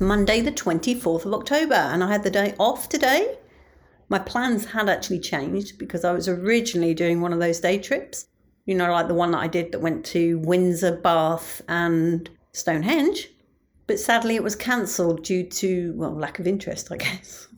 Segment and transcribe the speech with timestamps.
[0.00, 3.36] Monday, the 24th of October, and I had the day off today.
[4.08, 8.26] My plans had actually changed because I was originally doing one of those day trips,
[8.64, 13.28] you know, like the one that I did that went to Windsor, Bath, and Stonehenge.
[13.86, 17.48] But sadly, it was cancelled due to, well, lack of interest, I guess.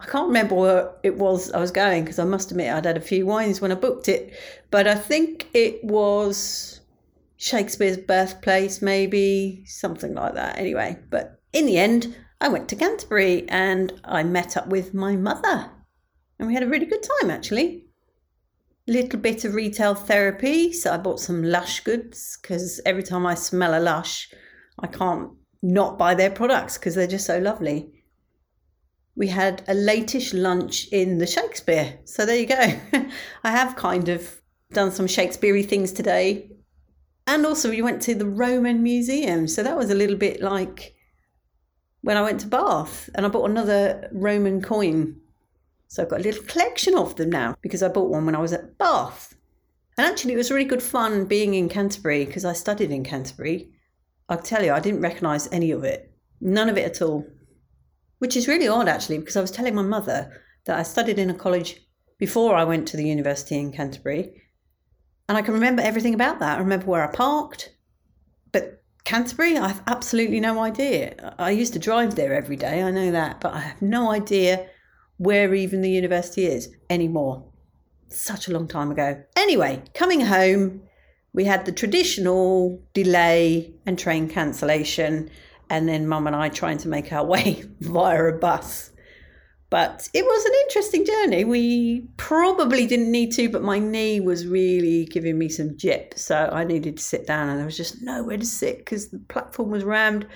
[0.00, 2.96] I can't remember where it was I was going because I must admit I'd had
[2.96, 4.34] a few wines when I booked it,
[4.72, 6.80] but I think it was
[7.36, 10.58] Shakespeare's birthplace, maybe something like that.
[10.58, 15.16] Anyway, but in the end, I went to Canterbury and I met up with my
[15.16, 15.70] mother,
[16.38, 17.86] and we had a really good time actually.
[18.88, 23.34] Little bit of retail therapy, so I bought some Lush goods because every time I
[23.34, 24.32] smell a Lush,
[24.78, 25.30] I can't
[25.62, 27.92] not buy their products because they're just so lovely
[29.14, 31.98] we had a latish lunch in the Shakespeare.
[32.04, 32.56] So there you go.
[33.44, 34.40] I have kind of
[34.72, 36.50] done some Shakespeare things today.
[37.26, 39.46] And also, we went to the Roman Museum.
[39.46, 40.94] So that was a little bit like
[42.02, 45.16] when I went to Bath and I bought another Roman coin.
[45.88, 48.40] So I've got a little collection of them now because I bought one when I
[48.40, 49.34] was at Bath.
[49.98, 53.70] And actually, it was really good fun being in Canterbury because I studied in Canterbury.
[54.28, 57.26] I'll tell you, I didn't recognise any of it, none of it at all
[58.22, 61.28] which is really odd actually, because I was telling my mother that I studied in
[61.28, 61.80] a college
[62.18, 64.40] before I went to the university in Canterbury.
[65.28, 66.58] And I can remember everything about that.
[66.58, 67.74] I remember where I parked.
[69.04, 71.34] Canterbury, I have absolutely no idea.
[71.38, 74.68] I used to drive there every day, I know that, but I have no idea
[75.16, 77.44] where even the university is anymore.
[78.08, 79.22] Such a long time ago.
[79.36, 80.82] Anyway, coming home,
[81.32, 85.30] we had the traditional delay and train cancellation
[85.70, 88.90] and then mum and I trying to make our way via a bus.
[89.72, 91.44] But it was an interesting journey.
[91.44, 96.12] We probably didn't need to, but my knee was really giving me some jip.
[96.14, 99.18] So I needed to sit down and there was just nowhere to sit because the
[99.30, 100.26] platform was rammed.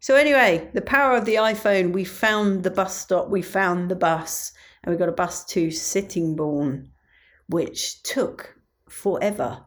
[0.00, 3.96] So, anyway, the power of the iPhone, we found the bus stop, we found the
[3.96, 4.52] bus,
[4.84, 6.90] and we got a bus to Sittingbourne,
[7.48, 8.58] which took
[8.90, 9.64] forever.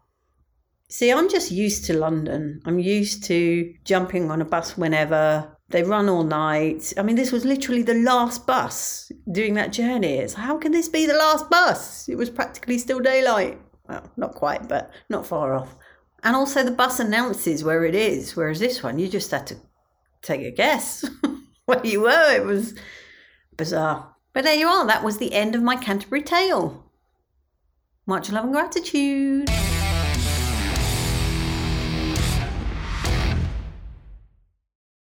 [0.88, 2.62] See, I'm just used to London.
[2.66, 5.55] I'm used to jumping on a bus whenever.
[5.70, 6.94] They run all night.
[6.98, 10.18] I mean, this was literally the last bus doing that journey.
[10.18, 12.08] It's how can this be the last bus?
[12.08, 13.60] It was practically still daylight.
[13.88, 15.76] Well, not quite, but not far off.
[16.24, 19.58] And also, the bus announces where it is, whereas this one, you just had to
[20.22, 21.08] take a guess
[21.66, 22.36] where you were.
[22.36, 22.74] It was
[23.58, 24.16] bizarre.
[24.34, 24.86] But there you are.
[24.86, 26.92] That was the end of my Canterbury tale.
[28.08, 29.50] Much love and gratitude.